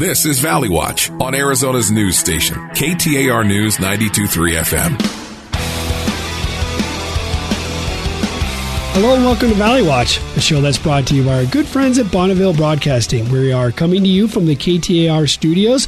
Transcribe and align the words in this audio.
This 0.00 0.24
is 0.24 0.40
Valley 0.40 0.70
Watch 0.70 1.10
on 1.10 1.34
Arizona's 1.34 1.90
news 1.90 2.16
station, 2.16 2.56
KTAR 2.70 3.46
News 3.46 3.78
923 3.78 4.52
FM. 4.54 4.96
Hello 8.94 9.14
and 9.14 9.22
welcome 9.26 9.50
to 9.50 9.54
Valley 9.56 9.82
Watch, 9.82 10.16
a 10.36 10.40
show 10.40 10.62
that's 10.62 10.78
brought 10.78 11.06
to 11.08 11.14
you 11.14 11.22
by 11.22 11.44
our 11.44 11.44
good 11.44 11.66
friends 11.66 11.98
at 11.98 12.10
Bonneville 12.10 12.54
Broadcasting. 12.54 13.28
We 13.28 13.52
are 13.52 13.70
coming 13.70 14.02
to 14.02 14.08
you 14.08 14.26
from 14.26 14.46
the 14.46 14.56
KTAR 14.56 15.28
studios. 15.28 15.86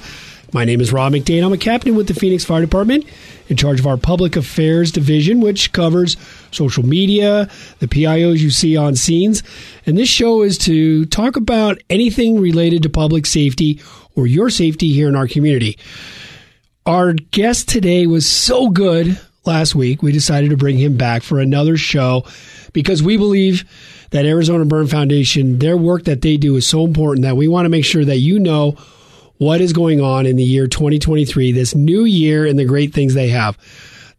My 0.52 0.66
name 0.66 0.82
is 0.82 0.92
Rob 0.92 1.14
McDade. 1.14 1.42
I'm 1.42 1.54
a 1.54 1.56
captain 1.56 1.94
with 1.94 2.06
the 2.06 2.12
Phoenix 2.12 2.44
Fire 2.44 2.60
Department 2.60 3.06
in 3.52 3.56
charge 3.56 3.78
of 3.78 3.86
our 3.86 3.96
public 3.96 4.34
affairs 4.34 4.90
division, 4.90 5.40
which 5.40 5.72
covers 5.72 6.16
social 6.50 6.84
media, 6.84 7.48
the 7.78 7.86
PIOs 7.86 8.40
you 8.40 8.50
see 8.50 8.76
on 8.76 8.96
scenes. 8.96 9.42
And 9.86 9.96
this 9.96 10.08
show 10.08 10.42
is 10.42 10.58
to 10.58 11.04
talk 11.06 11.36
about 11.36 11.80
anything 11.88 12.40
related 12.40 12.82
to 12.82 12.90
public 12.90 13.26
safety 13.26 13.80
or 14.16 14.26
your 14.26 14.50
safety 14.50 14.88
here 14.88 15.08
in 15.08 15.14
our 15.14 15.28
community. 15.28 15.78
Our 16.84 17.12
guest 17.12 17.68
today 17.68 18.08
was 18.08 18.26
so 18.26 18.70
good 18.70 19.20
last 19.44 19.74
week, 19.74 20.02
we 20.02 20.12
decided 20.12 20.50
to 20.50 20.56
bring 20.56 20.78
him 20.78 20.96
back 20.96 21.22
for 21.22 21.38
another 21.38 21.76
show 21.76 22.24
because 22.72 23.02
we 23.02 23.16
believe 23.16 23.64
that 24.10 24.24
Arizona 24.24 24.64
Burn 24.64 24.86
Foundation, 24.86 25.58
their 25.58 25.76
work 25.76 26.04
that 26.04 26.22
they 26.22 26.36
do 26.36 26.56
is 26.56 26.66
so 26.66 26.84
important 26.84 27.24
that 27.24 27.36
we 27.36 27.48
want 27.48 27.66
to 27.66 27.70
make 27.70 27.84
sure 27.84 28.04
that 28.04 28.18
you 28.18 28.38
know 28.38 28.76
what 29.42 29.60
is 29.60 29.72
going 29.72 30.00
on 30.00 30.24
in 30.24 30.36
the 30.36 30.44
year 30.44 30.68
2023, 30.68 31.50
this 31.50 31.74
new 31.74 32.04
year, 32.04 32.46
and 32.46 32.56
the 32.56 32.64
great 32.64 32.94
things 32.94 33.14
they 33.14 33.28
have. 33.28 33.58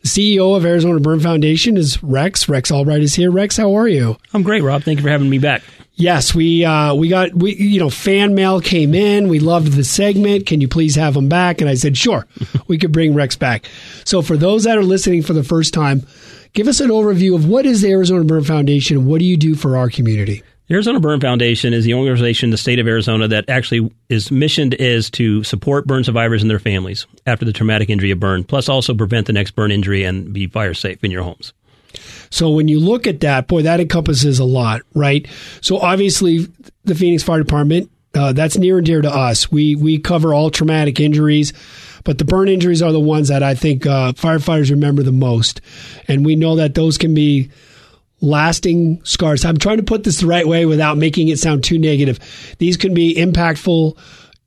The 0.02 0.10
CEO 0.10 0.58
of 0.58 0.66
Arizona 0.66 1.00
Burn 1.00 1.22
Foundation 1.22 1.78
is 1.78 2.04
Rex. 2.04 2.50
Rex 2.50 2.70
Albright 2.70 3.02
is 3.02 3.16
here. 3.16 3.32
Rex, 3.32 3.56
how 3.56 3.74
are 3.78 3.88
you? 3.88 4.18
I'm 4.34 4.44
great, 4.44 4.64
Rob. 4.64 4.84
Thank 4.84 5.00
you 5.00 5.04
for 5.04 5.10
having 5.10 5.30
me 5.30 5.40
back. 5.40 5.64
Yes, 5.96 6.36
we 6.36 6.66
uh, 6.66 6.94
we 6.96 7.08
got 7.08 7.34
we 7.34 7.56
you 7.56 7.80
know 7.80 7.90
fan 7.90 8.36
mail 8.36 8.60
came 8.60 8.94
in. 8.94 9.30
We 9.30 9.40
loved 9.40 9.72
the 9.74 9.86
segment. 9.86 10.46
Can 10.46 10.60
you 10.60 10.68
please 10.68 10.96
have 10.96 11.16
him 11.16 11.30
back? 11.30 11.62
And 11.62 11.70
I 11.70 11.76
said, 11.76 11.96
sure, 11.96 12.28
we 12.68 12.78
could 12.78 12.92
bring 12.92 13.14
Rex 13.14 13.38
back. 13.38 13.66
So 14.04 14.22
for 14.22 14.36
those 14.36 14.66
that 14.66 14.78
are 14.78 14.84
listening 14.84 15.22
for 15.22 15.32
the 15.32 15.44
first 15.44 15.74
time, 15.74 16.06
give 16.52 16.68
us 16.68 16.82
an 16.82 16.90
overview 16.90 17.34
of 17.34 17.48
what 17.48 17.66
is 17.66 17.82
the 17.82 17.92
Arizona 17.92 18.26
Burn 18.26 18.44
Foundation 18.44 18.98
and 18.98 19.08
what 19.08 19.20
do 19.20 19.26
you 19.26 19.38
do 19.38 19.56
for 19.56 19.78
our 19.78 19.90
community. 19.90 20.44
Arizona 20.72 21.00
Burn 21.00 21.20
Foundation 21.20 21.74
is 21.74 21.84
the 21.84 21.94
only 21.94 22.10
organization 22.10 22.48
in 22.48 22.52
the 22.52 22.58
state 22.58 22.80
of 22.80 22.88
Arizona 22.88 23.28
that 23.28 23.50
actually 23.50 23.92
is 24.08 24.32
missioned 24.32 24.74
is 24.76 25.10
to 25.12 25.44
support 25.44 25.86
burn 25.86 26.06
survivors 26.06 26.42
and 26.42 26.50
their 26.50 26.60
families 26.60 27.06
after 27.28 27.44
the 27.44 27.52
traumatic 27.52 27.90
injury 27.90 28.12
of 28.12 28.20
burn, 28.20 28.46
plus 28.46 28.70
also 28.70 28.94
prevent 28.94 29.28
the 29.28 29.34
next 29.34 29.52
burn 29.52 29.72
injury 29.72 30.06
and 30.06 30.32
be 30.32 30.48
fire 30.48 30.74
safe 30.74 31.04
in 31.04 31.12
your 31.12 31.24
homes. 31.24 31.54
So 32.30 32.50
when 32.50 32.70
you 32.70 32.80
look 32.80 33.08
at 33.08 33.20
that, 33.20 33.48
boy, 33.48 33.64
that 33.64 33.82
encompasses 33.82 34.40
a 34.40 34.46
lot, 34.46 34.82
right? 34.96 35.28
So 35.62 35.78
obviously, 35.80 36.48
the 36.86 36.96
Phoenix 36.96 37.24
Fire 37.24 37.44
Department, 37.44 37.92
uh, 38.16 38.32
that's 38.32 38.58
near 38.58 38.78
and 38.78 38.86
dear 38.86 39.02
to 39.02 39.14
us. 39.14 39.52
We 39.52 39.76
we 39.76 40.00
cover 40.00 40.34
all 40.34 40.50
traumatic 40.50 41.00
injuries, 41.00 41.52
but 42.06 42.20
the 42.20 42.26
burn 42.26 42.48
injuries 42.48 42.82
are 42.82 42.92
the 42.92 43.00
ones 43.00 43.28
that 43.28 43.44
I 43.44 43.54
think 43.54 43.86
uh, 43.86 44.14
firefighters 44.14 44.72
remember 44.72 45.04
the 45.04 45.12
most, 45.12 45.62
and 46.08 46.26
we 46.26 46.36
know 46.36 46.56
that 46.56 46.74
those 46.74 46.98
can 46.98 47.14
be 47.14 47.52
lasting 48.24 49.04
scars. 49.04 49.44
I'm 49.44 49.58
trying 49.58 49.78
to 49.78 49.84
put 49.84 50.06
this 50.06 50.22
the 50.22 50.28
right 50.28 50.48
way 50.48 50.66
without 50.66 50.98
making 50.98 51.28
it 51.28 51.40
sound 51.40 51.64
too 51.64 51.78
negative. 51.78 52.20
These 52.58 52.78
can 52.78 52.94
be 52.94 53.16
impactful 53.16 53.98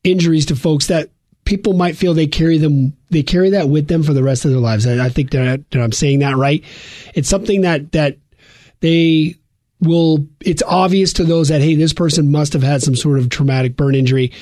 injuries 0.02 0.46
to 0.46 0.56
folks 0.56 0.86
that 0.86 1.10
people 1.44 1.74
might 1.74 1.96
feel 1.96 2.14
they 2.14 2.26
carry 2.26 2.58
them 2.58 2.96
they 3.10 3.22
carry 3.22 3.50
that 3.50 3.68
with 3.68 3.86
them 3.86 4.02
for 4.02 4.14
the 4.14 4.22
rest 4.22 4.44
of 4.44 4.50
their 4.50 4.60
lives. 4.60 4.86
I, 4.86 5.04
I 5.04 5.08
think 5.10 5.30
that, 5.30 5.70
that 5.70 5.80
I'm 5.80 5.92
saying 5.92 6.20
that 6.20 6.36
right. 6.36 6.64
It's 7.14 7.28
something 7.28 7.60
that 7.60 7.92
that 7.92 8.16
they 8.80 9.34
will 9.80 10.26
it's 10.40 10.62
obvious 10.62 11.12
to 11.12 11.24
those 11.24 11.48
that 11.48 11.60
hey 11.60 11.74
this 11.74 11.92
person 11.92 12.32
must 12.32 12.54
have 12.54 12.62
had 12.62 12.82
some 12.82 12.96
sort 12.96 13.18
of 13.18 13.28
traumatic 13.28 13.76
burn 13.76 13.94
injury 13.94 14.32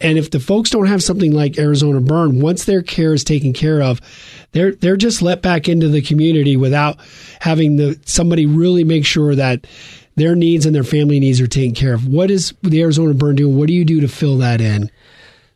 and 0.00 0.18
if 0.18 0.30
the 0.30 0.40
folks 0.40 0.70
don't 0.70 0.86
have 0.86 1.02
something 1.02 1.32
like 1.32 1.58
Arizona 1.58 2.00
Burn, 2.00 2.40
once 2.40 2.64
their 2.64 2.82
care 2.82 3.12
is 3.12 3.24
taken 3.24 3.52
care 3.52 3.82
of, 3.82 4.00
they're 4.52 4.72
they're 4.72 4.96
just 4.96 5.22
let 5.22 5.42
back 5.42 5.68
into 5.68 5.88
the 5.88 6.02
community 6.02 6.56
without 6.56 6.98
having 7.40 7.76
the 7.76 7.98
somebody 8.06 8.46
really 8.46 8.84
make 8.84 9.04
sure 9.04 9.34
that 9.34 9.66
their 10.16 10.34
needs 10.34 10.66
and 10.66 10.74
their 10.74 10.84
family 10.84 11.20
needs 11.20 11.40
are 11.40 11.46
taken 11.46 11.74
care 11.74 11.94
of. 11.94 12.06
What 12.06 12.30
is 12.30 12.54
the 12.62 12.80
Arizona 12.82 13.14
Burn 13.14 13.36
doing? 13.36 13.56
What 13.56 13.68
do 13.68 13.74
you 13.74 13.84
do 13.84 14.00
to 14.00 14.08
fill 14.08 14.38
that 14.38 14.60
in? 14.60 14.90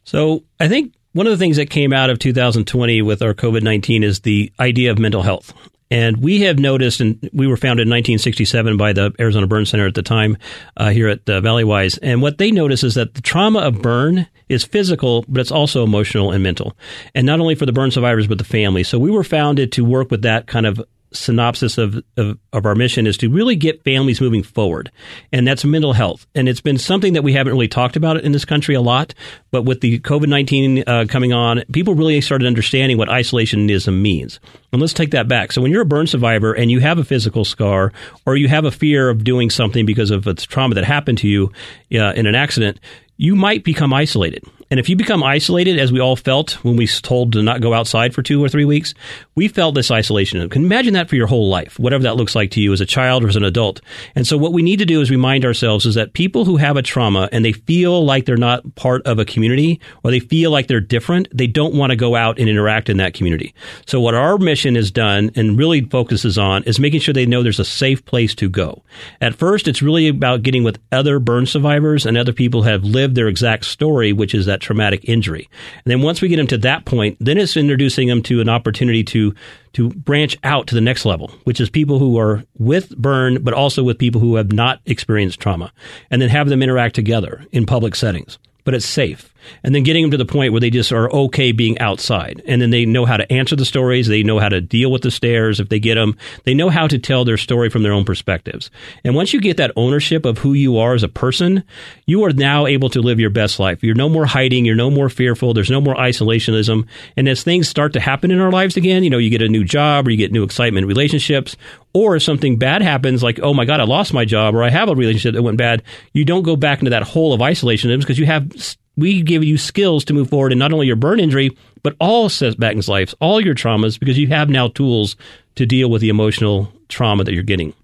So 0.04 0.44
I 0.60 0.68
think 0.68 0.94
one 1.12 1.26
of 1.26 1.30
the 1.30 1.38
things 1.38 1.56
that 1.56 1.70
came 1.70 1.92
out 1.92 2.10
of 2.10 2.18
2020 2.18 3.02
with 3.02 3.22
our 3.22 3.34
COVID 3.34 3.62
19 3.62 4.02
is 4.02 4.20
the 4.20 4.52
idea 4.60 4.90
of 4.90 4.98
mental 4.98 5.22
health. 5.22 5.52
And 5.90 6.16
we 6.16 6.40
have 6.42 6.58
noticed, 6.58 7.00
and 7.00 7.28
we 7.32 7.46
were 7.46 7.56
founded 7.56 7.86
in 7.86 7.90
1967 7.90 8.76
by 8.76 8.92
the 8.92 9.12
Arizona 9.20 9.46
Burn 9.46 9.66
Center 9.66 9.86
at 9.86 9.94
the 9.94 10.02
time 10.02 10.36
uh, 10.76 10.90
here 10.90 11.08
at 11.08 11.20
uh, 11.28 11.40
Valleywise. 11.40 11.98
And 12.02 12.22
what 12.22 12.38
they 12.38 12.50
notice 12.50 12.82
is 12.82 12.94
that 12.94 13.14
the 13.14 13.20
trauma 13.20 13.60
of 13.60 13.82
burn 13.82 14.26
is 14.48 14.64
physical, 14.64 15.24
but 15.28 15.40
it's 15.40 15.52
also 15.52 15.84
emotional 15.84 16.32
and 16.32 16.42
mental. 16.42 16.76
And 17.14 17.26
not 17.26 17.40
only 17.40 17.54
for 17.54 17.66
the 17.66 17.72
burn 17.72 17.90
survivors, 17.90 18.26
but 18.26 18.38
the 18.38 18.44
family. 18.44 18.82
So 18.82 18.98
we 18.98 19.10
were 19.10 19.24
founded 19.24 19.72
to 19.72 19.84
work 19.84 20.10
with 20.10 20.22
that 20.22 20.46
kind 20.46 20.66
of 20.66 20.82
synopsis 21.14 21.78
of, 21.78 22.02
of, 22.16 22.38
of, 22.52 22.66
our 22.66 22.74
mission 22.74 23.06
is 23.06 23.16
to 23.18 23.30
really 23.30 23.56
get 23.56 23.82
families 23.84 24.20
moving 24.20 24.42
forward. 24.42 24.90
And 25.32 25.46
that's 25.46 25.64
mental 25.64 25.92
health. 25.92 26.26
And 26.34 26.48
it's 26.48 26.60
been 26.60 26.78
something 26.78 27.12
that 27.14 27.22
we 27.22 27.32
haven't 27.32 27.52
really 27.52 27.68
talked 27.68 27.96
about 27.96 28.20
in 28.20 28.32
this 28.32 28.44
country 28.44 28.74
a 28.74 28.80
lot. 28.80 29.14
But 29.50 29.62
with 29.62 29.80
the 29.80 30.00
COVID 30.00 30.28
19 30.28 30.84
uh, 30.86 31.06
coming 31.08 31.32
on, 31.32 31.62
people 31.72 31.94
really 31.94 32.20
started 32.20 32.46
understanding 32.46 32.98
what 32.98 33.08
isolationism 33.08 34.00
means. 34.00 34.40
And 34.72 34.80
let's 34.80 34.92
take 34.92 35.12
that 35.12 35.28
back. 35.28 35.52
So 35.52 35.62
when 35.62 35.70
you're 35.70 35.82
a 35.82 35.86
burn 35.86 36.06
survivor 36.06 36.52
and 36.52 36.70
you 36.70 36.80
have 36.80 36.98
a 36.98 37.04
physical 37.04 37.44
scar 37.44 37.92
or 38.26 38.36
you 38.36 38.48
have 38.48 38.64
a 38.64 38.70
fear 38.70 39.08
of 39.08 39.24
doing 39.24 39.50
something 39.50 39.86
because 39.86 40.10
of 40.10 40.26
a 40.26 40.34
trauma 40.34 40.74
that 40.74 40.84
happened 40.84 41.18
to 41.18 41.28
you 41.28 41.52
uh, 41.94 42.12
in 42.12 42.26
an 42.26 42.34
accident, 42.34 42.80
you 43.16 43.36
might 43.36 43.64
become 43.64 43.92
isolated. 43.92 44.44
And 44.74 44.80
if 44.80 44.88
you 44.88 44.96
become 44.96 45.22
isolated, 45.22 45.78
as 45.78 45.92
we 45.92 46.00
all 46.00 46.16
felt 46.16 46.54
when 46.64 46.74
we 46.74 46.82
were 46.82 47.00
told 47.00 47.34
to 47.34 47.44
not 47.44 47.60
go 47.60 47.72
outside 47.72 48.12
for 48.12 48.22
two 48.22 48.42
or 48.42 48.48
three 48.48 48.64
weeks, 48.64 48.92
we 49.36 49.46
felt 49.46 49.76
this 49.76 49.92
isolation. 49.92 50.48
Can 50.50 50.64
imagine 50.64 50.94
that 50.94 51.08
for 51.08 51.14
your 51.14 51.28
whole 51.28 51.48
life, 51.48 51.78
whatever 51.78 52.02
that 52.02 52.16
looks 52.16 52.34
like 52.34 52.50
to 52.50 52.60
you 52.60 52.72
as 52.72 52.80
a 52.80 52.84
child 52.84 53.22
or 53.22 53.28
as 53.28 53.36
an 53.36 53.44
adult. 53.44 53.80
And 54.16 54.26
so 54.26 54.36
what 54.36 54.52
we 54.52 54.62
need 54.62 54.80
to 54.80 54.84
do 54.84 55.00
is 55.00 55.12
remind 55.12 55.44
ourselves 55.44 55.86
is 55.86 55.94
that 55.94 56.12
people 56.12 56.44
who 56.44 56.56
have 56.56 56.76
a 56.76 56.82
trauma 56.82 57.28
and 57.30 57.44
they 57.44 57.52
feel 57.52 58.04
like 58.04 58.26
they're 58.26 58.36
not 58.36 58.74
part 58.74 59.06
of 59.06 59.20
a 59.20 59.24
community 59.24 59.80
or 60.02 60.10
they 60.10 60.18
feel 60.18 60.50
like 60.50 60.66
they're 60.66 60.80
different, 60.80 61.28
they 61.32 61.46
don't 61.46 61.76
want 61.76 61.90
to 61.90 61.96
go 61.96 62.16
out 62.16 62.40
and 62.40 62.48
interact 62.48 62.88
in 62.88 62.96
that 62.96 63.14
community. 63.14 63.54
So 63.86 64.00
what 64.00 64.16
our 64.16 64.38
mission 64.38 64.74
has 64.74 64.90
done 64.90 65.30
and 65.36 65.56
really 65.56 65.82
focuses 65.82 66.36
on 66.36 66.64
is 66.64 66.80
making 66.80 66.98
sure 66.98 67.14
they 67.14 67.26
know 67.26 67.44
there's 67.44 67.60
a 67.60 67.64
safe 67.64 68.04
place 68.06 68.34
to 68.34 68.48
go. 68.48 68.82
At 69.20 69.36
first, 69.36 69.68
it's 69.68 69.82
really 69.82 70.08
about 70.08 70.42
getting 70.42 70.64
with 70.64 70.80
other 70.90 71.20
burn 71.20 71.46
survivors 71.46 72.04
and 72.06 72.18
other 72.18 72.32
people 72.32 72.64
who 72.64 72.70
have 72.70 72.82
lived 72.82 73.14
their 73.14 73.28
exact 73.28 73.66
story, 73.66 74.12
which 74.12 74.34
is 74.34 74.46
that 74.46 74.63
traumatic 74.64 75.08
injury. 75.08 75.48
And 75.84 75.90
then 75.90 76.02
once 76.02 76.20
we 76.20 76.28
get 76.28 76.36
them 76.36 76.46
to 76.48 76.58
that 76.58 76.84
point, 76.84 77.16
then 77.20 77.38
it's 77.38 77.56
introducing 77.56 78.08
them 78.08 78.22
to 78.24 78.40
an 78.40 78.48
opportunity 78.48 79.04
to 79.04 79.34
to 79.74 79.90
branch 79.90 80.36
out 80.44 80.68
to 80.68 80.74
the 80.74 80.80
next 80.80 81.04
level, 81.04 81.32
which 81.44 81.60
is 81.60 81.68
people 81.68 81.98
who 81.98 82.18
are 82.18 82.44
with 82.58 82.96
burn, 82.96 83.42
but 83.42 83.54
also 83.54 83.82
with 83.82 83.98
people 83.98 84.20
who 84.20 84.36
have 84.36 84.52
not 84.52 84.80
experienced 84.86 85.40
trauma, 85.40 85.72
and 86.10 86.22
then 86.22 86.28
have 86.28 86.48
them 86.48 86.62
interact 86.62 86.94
together 86.94 87.44
in 87.52 87.66
public 87.66 87.94
settings. 87.94 88.38
But 88.64 88.74
it's 88.74 88.86
safe 88.86 89.34
and 89.62 89.74
then 89.74 89.82
getting 89.82 90.02
them 90.02 90.10
to 90.12 90.16
the 90.16 90.24
point 90.24 90.52
where 90.52 90.60
they 90.60 90.70
just 90.70 90.92
are 90.92 91.10
okay 91.10 91.52
being 91.52 91.78
outside. 91.78 92.42
And 92.46 92.60
then 92.60 92.70
they 92.70 92.84
know 92.86 93.04
how 93.04 93.16
to 93.16 93.30
answer 93.32 93.56
the 93.56 93.64
stories. 93.64 94.06
They 94.06 94.22
know 94.22 94.38
how 94.38 94.48
to 94.48 94.60
deal 94.60 94.90
with 94.90 95.02
the 95.02 95.10
stares 95.10 95.60
if 95.60 95.68
they 95.68 95.78
get 95.78 95.94
them. 95.94 96.16
They 96.44 96.54
know 96.54 96.70
how 96.70 96.86
to 96.86 96.98
tell 96.98 97.24
their 97.24 97.36
story 97.36 97.70
from 97.70 97.82
their 97.82 97.92
own 97.92 98.04
perspectives. 98.04 98.70
And 99.04 99.14
once 99.14 99.32
you 99.32 99.40
get 99.40 99.56
that 99.58 99.72
ownership 99.76 100.24
of 100.24 100.38
who 100.38 100.52
you 100.52 100.78
are 100.78 100.94
as 100.94 101.02
a 101.02 101.08
person, 101.08 101.64
you 102.06 102.24
are 102.24 102.32
now 102.32 102.66
able 102.66 102.90
to 102.90 103.00
live 103.00 103.20
your 103.20 103.30
best 103.30 103.58
life. 103.58 103.82
You're 103.82 103.94
no 103.94 104.08
more 104.08 104.26
hiding. 104.26 104.64
You're 104.64 104.74
no 104.74 104.90
more 104.90 105.08
fearful. 105.08 105.54
There's 105.54 105.70
no 105.70 105.80
more 105.80 105.94
isolationism. 105.94 106.86
And 107.16 107.28
as 107.28 107.42
things 107.42 107.68
start 107.68 107.92
to 107.94 108.00
happen 108.00 108.30
in 108.30 108.40
our 108.40 108.52
lives 108.52 108.76
again, 108.76 109.04
you 109.04 109.10
know, 109.10 109.18
you 109.18 109.30
get 109.30 109.42
a 109.42 109.48
new 109.48 109.64
job 109.64 110.06
or 110.06 110.10
you 110.10 110.16
get 110.16 110.32
new 110.32 110.44
excitement 110.44 110.84
in 110.84 110.88
relationships, 110.88 111.56
or 111.92 112.16
if 112.16 112.22
something 112.22 112.58
bad 112.58 112.82
happens, 112.82 113.22
like, 113.22 113.38
oh 113.40 113.54
my 113.54 113.64
God, 113.64 113.80
I 113.80 113.84
lost 113.84 114.12
my 114.12 114.24
job 114.24 114.54
or 114.54 114.64
I 114.64 114.70
have 114.70 114.88
a 114.88 114.94
relationship 114.94 115.34
that 115.34 115.42
went 115.42 115.58
bad, 115.58 115.82
you 116.12 116.24
don't 116.24 116.42
go 116.42 116.56
back 116.56 116.80
into 116.80 116.90
that 116.90 117.04
hole 117.04 117.32
of 117.32 117.40
isolationism 117.40 118.00
because 118.00 118.18
you 118.18 118.26
have 118.26 118.53
we 118.96 119.22
give 119.22 119.42
you 119.42 119.58
skills 119.58 120.04
to 120.04 120.14
move 120.14 120.30
forward 120.30 120.52
in 120.52 120.58
not 120.58 120.72
only 120.72 120.86
your 120.86 120.96
burn 120.96 121.20
injury, 121.20 121.56
but 121.82 121.96
all 122.00 122.28
setbacks 122.28 122.86
in 122.86 122.92
life, 122.92 123.14
all 123.20 123.40
your 123.40 123.54
traumas, 123.54 123.98
because 123.98 124.18
you 124.18 124.28
have 124.28 124.48
now 124.48 124.68
tools 124.68 125.16
to 125.56 125.66
deal 125.66 125.90
with 125.90 126.00
the 126.00 126.08
emotional 126.08 126.72
trauma 126.88 127.24
that 127.24 127.34
you're 127.34 127.42
getting. 127.42 127.74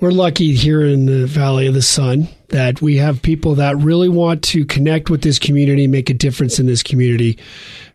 We're 0.00 0.10
lucky 0.10 0.54
here 0.54 0.84
in 0.84 1.06
the 1.06 1.26
Valley 1.26 1.66
of 1.66 1.74
the 1.74 1.82
Sun 1.82 2.28
that 2.48 2.82
we 2.82 2.96
have 2.96 3.22
people 3.22 3.54
that 3.56 3.76
really 3.76 4.08
want 4.08 4.42
to 4.44 4.64
connect 4.64 5.10
with 5.10 5.22
this 5.22 5.38
community, 5.38 5.86
make 5.86 6.10
a 6.10 6.14
difference 6.14 6.58
in 6.58 6.66
this 6.66 6.82
community. 6.82 7.38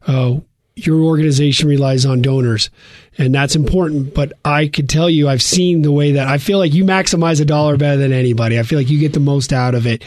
Uh, 0.06 0.38
your 0.78 1.02
organization 1.02 1.68
relies 1.68 2.06
on 2.06 2.22
donors 2.22 2.70
and 3.18 3.34
that's 3.34 3.56
important. 3.56 4.14
But 4.14 4.34
I 4.46 4.68
could 4.68 4.90
tell 4.90 5.10
you, 5.10 5.28
I've 5.28 5.42
seen 5.42 5.82
the 5.82 5.92
way 5.92 6.14
that 6.14 6.28
I 6.28 6.38
feel 6.38 6.60
like 6.60 6.74
you 6.74 6.84
maximize 6.84 7.42
a 7.42 7.46
dollar 7.46 7.78
better 7.78 7.98
than 7.98 8.14
anybody. 8.14 8.60
I 8.60 8.64
feel 8.64 8.80
like 8.80 8.90
you 8.90 9.00
get 9.00 9.14
the 9.14 9.20
most 9.20 9.52
out 9.52 9.76
of 9.76 9.88
it. 9.88 10.04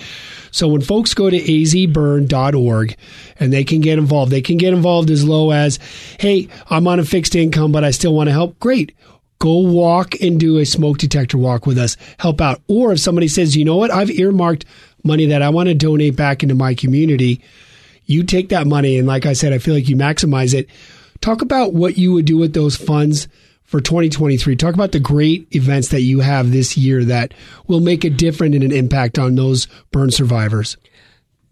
So 0.53 0.69
when 0.69 0.81
folks 0.81 1.15
go 1.15 1.31
to 1.31 1.39
azburn.org 1.39 2.97
and 3.39 3.53
they 3.53 3.65
can 3.65 3.81
get 3.81 3.99
involved, 3.99 4.33
they 4.33 4.43
can 4.43 4.57
get 4.57 4.75
involved 4.75 5.11
as 5.11 5.25
low 5.25 5.51
as, 5.51 5.79
hey, 6.19 6.49
I'm 6.69 6.87
on 6.89 6.99
a 6.99 7.05
fixed 7.05 7.35
income, 7.35 7.73
but 7.73 7.85
I 7.85 7.91
still 7.91 8.15
want 8.15 8.29
to 8.29 8.33
help. 8.33 8.59
Great. 8.59 8.97
Go 9.39 9.59
walk 9.61 10.21
and 10.21 10.39
do 10.39 10.59
a 10.59 10.67
smoke 10.67 10.99
detector 10.99 11.39
walk 11.39 11.67
with 11.67 11.79
us. 11.79 11.97
Help 12.19 12.41
out. 12.41 12.61
Or 12.69 12.93
if 12.93 13.01
somebody 13.01 13.29
says, 13.29 13.57
you 13.57 13.65
know 13.65 13.77
what, 13.77 13.91
I've 13.91 14.11
earmarked 14.11 14.67
money 15.03 15.27
that 15.27 15.41
I 15.41 15.49
want 15.49 15.69
to 15.69 15.75
donate 15.75 16.17
back 16.17 16.43
into 16.43 16.55
my 16.55 16.75
community 16.75 17.43
You 18.11 18.25
take 18.25 18.49
that 18.49 18.67
money, 18.67 18.99
and 18.99 19.07
like 19.07 19.25
I 19.25 19.35
said, 19.35 19.53
I 19.53 19.59
feel 19.59 19.73
like 19.73 19.89
you 19.89 19.95
maximize 19.95 20.53
it. 20.53 20.69
Talk 21.21 21.43
about 21.43 21.75
what 21.75 21.97
you 21.97 22.13
would 22.13 22.25
do 22.25 22.37
with 22.37 22.55
those 22.55 22.75
funds 22.75 23.29
for 23.63 23.81
2023. 23.81 24.57
Talk 24.57 24.75
about 24.75 24.91
the 24.91 24.99
great 24.99 25.47
events 25.55 25.89
that 25.91 26.01
you 26.01 26.19
have 26.19 26.51
this 26.51 26.77
year 26.77 27.05
that 27.05 27.33
will 27.69 27.79
make 27.79 28.03
a 28.03 28.11
difference 28.11 28.57
and 28.57 28.65
an 28.65 28.73
impact 28.73 29.17
on 29.17 29.37
those 29.37 29.69
burn 29.93 30.11
survivors. 30.11 30.77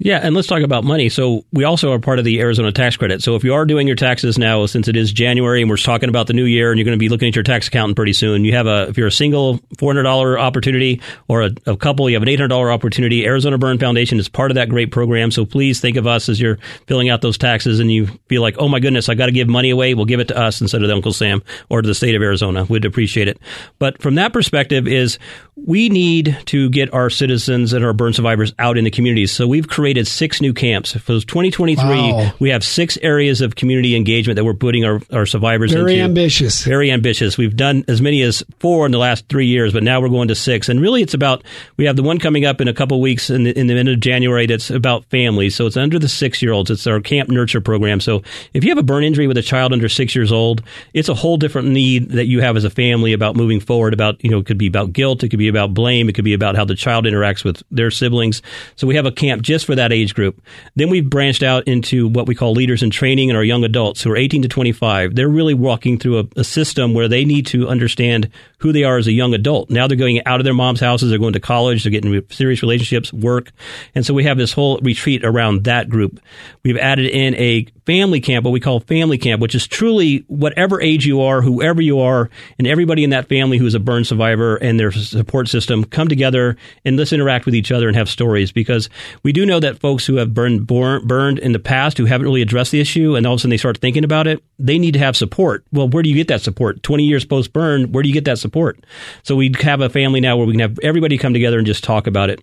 Yeah, 0.01 0.21
and 0.23 0.33
let's 0.33 0.47
talk 0.47 0.63
about 0.63 0.85
money. 0.85 1.09
So 1.09 1.45
we 1.53 1.65
also 1.65 1.93
are 1.93 1.99
part 1.99 2.21
of 2.21 2.25
the 2.25 2.39
Arizona 2.39 2.71
tax 2.71 2.97
credit. 2.97 3.21
So 3.21 3.35
if 3.35 3.43
you 3.43 3.55
are 3.55 3.65
doing 3.65 3.89
your 3.89 3.97
taxes 3.97 4.39
now, 4.39 4.65
since 4.67 4.87
it 4.87 4.97
is 4.97 5.13
January 5.13 5.61
and 5.61 5.69
we're 5.69 5.77
talking 5.77 6.09
about 6.09 6.29
the 6.29 6.35
new 6.35 6.45
year, 6.45 6.71
and 6.71 6.79
you're 6.79 6.85
going 6.85 6.97
to 6.97 7.01
be 7.01 7.09
looking 7.09 7.27
at 7.27 7.35
your 7.35 7.43
tax 7.43 7.67
accountant 7.67 7.97
pretty 7.97 8.13
soon, 8.13 8.45
you 8.45 8.55
have 8.55 8.69
a 8.69 8.87
if 8.89 8.97
you're 8.97 9.09
a 9.09 9.13
single 9.13 9.59
four 9.77 9.91
hundred 9.91 10.05
dollar 10.05 10.39
opportunity 10.39 11.01
or 11.27 11.43
a, 11.43 11.51
a, 11.67 11.77
couple, 11.77 12.09
you 12.09 12.15
have 12.15 12.23
an 12.23 12.29
eight 12.29 12.39
hundred 12.39 12.51
dollar 12.51 12.71
opportunity. 12.71 13.27
Arizona 13.27 13.59
Burn 13.59 13.79
Foundation 13.81 14.21
is 14.21 14.29
part 14.29 14.53
of 14.53 14.55
that 14.55 14.69
great 14.69 14.93
program. 14.93 15.33
So 15.33 15.45
please 15.45 15.81
think 15.81 15.97
of 15.97 16.07
us 16.07 16.29
as 16.29 16.41
you're 16.41 16.59
filling 16.87 17.09
out 17.09 17.21
those 17.21 17.37
taxes, 17.37 17.81
and 17.81 17.91
you 17.91 18.07
feel 18.29 18.41
like, 18.41 18.55
oh 18.59 18.69
my 18.69 18.79
goodness, 18.79 19.09
I 19.09 19.17
got 19.17 19.27
to 19.27 19.33
give 19.33 19.49
money 19.49 19.71
away. 19.71 19.95
We'll 19.95 20.05
give 20.05 20.21
it 20.21 20.29
to 20.29 20.39
us 20.39 20.61
instead 20.61 20.85
of 20.85 20.91
Uncle 20.91 21.13
Sam 21.13 21.43
or 21.71 21.83
to 21.83 21.89
the 21.89 21.95
state 21.95 22.15
of 22.15 22.23
Arizona. 22.23 22.65
We'd 22.69 22.85
appreciate 22.85 23.27
it. 23.27 23.41
But 23.81 24.01
from 24.01 24.15
that 24.15 24.33
perspective, 24.33 24.87
is 24.87 25.19
we 25.57 25.89
need 25.89 26.39
to 26.47 26.71
get 26.71 26.95
our 26.95 27.11
citizens 27.11 27.73
and 27.73 27.85
our 27.85 27.93
burn 27.93 28.13
survivors 28.13 28.55
out 28.61 28.79
in 28.79 28.85
the 28.85 28.93
communities. 28.93 29.33
So 29.33 29.49
we've 29.49 29.67
created 29.67 29.88
six 29.97 30.41
new 30.41 30.53
camps. 30.53 30.93
For 30.93 31.21
2023, 31.21 31.85
wow. 31.85 32.33
we 32.39 32.51
have 32.51 32.63
six 32.63 32.99
areas 33.03 33.41
of 33.41 33.57
community 33.57 33.97
engagement 33.97 34.37
that 34.37 34.45
we're 34.45 34.55
putting 34.55 34.85
our, 34.85 35.01
our 35.13 35.27
survivors 35.27 35.73
into. 35.73 35.85
Very 35.85 35.95
into. 35.95 36.05
ambitious. 36.05 36.65
Very 36.65 36.91
ambitious. 36.91 37.39
We've 37.39 37.57
done 37.57 37.85
as 37.89 38.03
many 38.03 38.23
as 38.23 38.43
four 38.59 38.87
in 38.87 38.93
the 38.93 38.99
last 38.99 39.29
three 39.29 39.47
years, 39.47 39.73
but 39.73 39.83
now 39.83 40.01
we're 40.01 40.09
going 40.09 40.29
to 40.29 40.35
six. 40.35 40.69
And 40.69 40.81
really, 40.81 41.03
it's 41.03 41.15
about, 41.15 41.43
we 41.77 41.87
have 41.87 41.97
the 41.97 42.03
one 42.03 42.19
coming 42.19 42.45
up 42.45 42.61
in 42.61 42.69
a 42.69 42.75
couple 42.75 43.01
weeks 43.01 43.31
in 43.31 43.45
the, 43.45 43.59
in 43.59 43.67
the 43.67 43.75
end 43.75 43.89
of 43.89 44.01
January 44.01 44.47
that's 44.47 44.71
about 44.71 45.05
families. 45.07 45.55
So 45.55 45.67
it's 45.67 45.77
under 45.77 45.99
the 45.99 46.09
six 46.09 46.43
year 46.43 46.53
olds. 46.53 46.71
It's 46.71 46.87
our 46.87 47.01
Camp 47.01 47.29
Nurture 47.29 47.61
program. 47.61 48.01
So 48.01 48.23
if 48.55 48.65
you 48.65 48.71
have 48.71 48.79
a 48.79 48.83
burn 48.83 49.05
injury 49.05 49.27
with 49.27 49.39
a 49.39 49.43
child 49.43 49.73
under 49.73 49.89
six 49.89 50.15
years 50.15 50.33
old, 50.33 50.63
it's 50.95 51.09
a 51.09 51.15
whole 51.15 51.37
different 51.37 51.69
need 51.69 52.11
that 52.11 52.27
you 52.27 52.41
have 52.41 52.57
as 52.57 52.65
a 52.65 52.71
family 52.71 53.13
about 53.13 53.37
moving 53.37 53.61
forward, 53.61 53.95
about, 53.95 54.23
you 54.23 54.31
know, 54.31 54.39
it 54.39 54.47
could 54.47 54.59
be 54.59 54.67
about 54.67 54.93
guilt, 54.93 55.23
it 55.23 55.29
could 55.29 55.39
be 55.39 55.49
about 55.49 55.75
blame, 55.75 56.09
it 56.09 56.15
could 56.15 56.25
be 56.25 56.35
about 56.35 56.57
how 56.57 56.65
the 56.65 56.75
child 56.75 57.05
interacts 57.05 57.45
with 57.45 57.63
their 57.71 57.91
siblings. 57.91 58.43
So 58.77 58.87
we 58.87 58.97
have 58.97 59.07
a 59.07 59.13
camp 59.13 59.43
just 59.43 59.67
for 59.67 59.75
that 59.79 59.93
age 59.93 60.15
group. 60.15 60.41
Then 60.77 60.91
we've 60.91 61.09
branched 61.09 61.43
out 61.43 61.67
into 61.67 62.09
what 62.09 62.27
we 62.27 62.35
call 62.35 62.53
leaders 62.53 62.83
in 62.83 62.91
training 62.91 63.31
and 63.31 63.37
our 63.37 63.45
young 63.45 63.65
adults 63.65 64.03
who 64.03 64.13
are 64.13 64.17
18 64.17 64.43
to 64.43 64.49
25. 64.49 65.15
They're 65.15 65.29
really 65.29 65.55
walking 65.55 65.99
through 65.99 66.21
a, 66.21 66.25
a 66.37 66.45
system 66.45 66.95
where 66.95 67.09
they 67.09 67.25
need 67.25 67.47
to 67.49 67.69
understand 67.69 68.31
who 68.59 68.73
they 68.73 68.85
are 68.85 68.99
as 68.99 69.07
a 69.07 69.13
young 69.13 69.35
adult. 69.35 69.71
Now 69.71 69.87
they're 69.87 69.97
going 69.97 70.25
out 70.27 70.41
of 70.41 70.45
their 70.45 70.55
mom's 70.55 70.81
houses, 70.81 71.11
they're 71.11 71.19
going 71.19 71.33
to 71.33 71.41
college, 71.41 71.85
they're 71.85 71.93
getting 71.93 72.23
serious 72.31 72.63
relationships, 72.63 73.13
work. 73.13 73.51
And 73.95 74.05
so 74.05 74.15
we 74.15 74.25
have 74.25 74.37
this 74.37 74.53
whole 74.53 74.79
retreat 74.79 75.25
around 75.25 75.65
that 75.65 75.89
group. 75.89 76.21
We've 76.65 76.77
added 76.77 77.07
in 77.07 77.35
a 77.37 77.67
family 77.87 78.21
camp, 78.21 78.45
what 78.45 78.51
we 78.51 78.61
call 78.61 78.81
family 78.81 79.17
camp, 79.17 79.41
which 79.41 79.55
is 79.55 79.67
truly 79.67 80.19
whatever 80.27 80.81
age 80.81 81.07
you 81.07 81.23
are, 81.23 81.41
whoever 81.41 81.81
you 81.81 82.01
are, 82.01 82.29
and 82.59 82.67
everybody 82.67 83.05
in 83.05 83.11
that 83.11 83.29
family 83.29 83.59
who's 83.59 83.75
a 83.75 83.81
burn 83.81 84.05
survivor 84.05 84.57
and 84.57 84.79
their 84.79 84.93
support 84.93 85.49
system 85.49 85.85
come 85.85 86.09
together 86.09 86.57
and 86.85 86.97
let's 86.97 87.13
interact 87.13 87.47
with 87.47 87.55
each 87.55 87.73
other 87.73 87.89
and 87.89 87.97
have 87.97 88.09
stories 88.09 88.53
because 88.53 88.91
we 89.23 89.33
do 89.33 89.47
know 89.47 89.61
that 89.61 89.68
folks 89.77 90.07
who 90.07 90.17
have 90.17 90.35
burned, 90.35 90.67
burned 90.67 91.39
in 91.39 91.53
the 91.53 91.59
past 91.59 91.99
who 91.99 92.05
haven't 92.07 92.27
really 92.27 92.43
addressed 92.43 92.73
the 92.73 92.81
issue 92.81 93.17
and 93.17 93.27
all 93.27 93.35
of 93.35 93.39
a 93.39 93.41
sudden 93.41 93.51
they 93.51 93.57
start 93.57 93.79
thinking 93.79 94.05
about 94.05 94.27
it, 94.27 94.43
they 94.59 94.79
need 94.79 94.93
to 94.93 94.99
have 94.99 95.17
support. 95.17 95.65
Well, 95.73 95.89
where 95.89 96.03
do 96.03 96.09
you 96.09 96.17
get 96.17 96.29
that 96.29 96.43
support? 96.43 96.83
20 96.83 97.05
years 97.05 97.25
post 97.25 97.53
burn, 97.53 97.93
where 97.93 98.03
do 98.03 98.09
you 98.09 98.15
get 98.15 98.25
that 98.25 98.39
support? 98.39 98.49
support. 98.49 98.85
So 99.23 99.37
we 99.37 99.53
have 99.61 99.81
a 99.81 99.89
family 99.89 100.21
now 100.21 100.37
where 100.37 100.47
we 100.47 100.53
can 100.55 100.61
have 100.61 100.79
everybody 100.83 101.19
come 101.19 101.33
together 101.33 101.59
and 101.59 101.67
just 101.67 101.85
talk 101.85 102.07
about 102.07 102.31
it. 102.31 102.43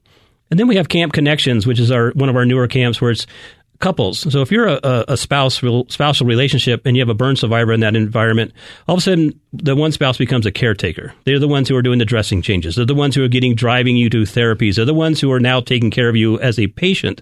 And 0.51 0.59
then 0.59 0.67
we 0.67 0.75
have 0.75 0.87
Camp 0.87 1.13
Connections, 1.13 1.65
which 1.65 1.79
is 1.79 1.89
our 1.89 2.11
one 2.11 2.29
of 2.29 2.35
our 2.35 2.45
newer 2.45 2.67
camps 2.67 3.01
where 3.01 3.11
it's 3.11 3.25
couples. 3.79 4.31
So 4.31 4.41
if 4.41 4.51
you're 4.51 4.67
a, 4.67 5.05
a 5.07 5.17
spouse 5.17 5.55
spousal 5.89 6.27
relationship 6.27 6.85
and 6.85 6.95
you 6.95 7.01
have 7.01 7.09
a 7.09 7.13
burn 7.13 7.35
survivor 7.35 7.73
in 7.73 7.81
that 7.81 7.95
environment, 7.95 8.53
all 8.87 8.95
of 8.95 8.99
a 8.99 9.01
sudden 9.01 9.39
the 9.53 9.75
one 9.75 9.91
spouse 9.91 10.17
becomes 10.17 10.45
a 10.45 10.51
caretaker. 10.51 11.13
They're 11.25 11.39
the 11.39 11.47
ones 11.47 11.69
who 11.69 11.75
are 11.75 11.81
doing 11.81 11.99
the 11.99 12.05
dressing 12.05 12.41
changes. 12.41 12.75
They're 12.75 12.85
the 12.85 12.95
ones 12.95 13.15
who 13.15 13.23
are 13.23 13.29
getting 13.29 13.55
driving 13.55 13.97
you 13.97 14.09
to 14.09 14.23
therapies. 14.23 14.75
They're 14.75 14.85
the 14.85 14.93
ones 14.93 15.19
who 15.19 15.31
are 15.31 15.39
now 15.39 15.61
taking 15.61 15.91
care 15.91 16.09
of 16.09 16.15
you 16.15 16.39
as 16.39 16.59
a 16.59 16.67
patient. 16.67 17.21